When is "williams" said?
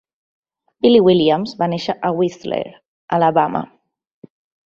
1.07-1.51